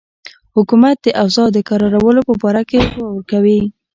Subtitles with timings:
[0.55, 3.61] حکومت د اوضاع د کرارولو په باره کې غور کوي.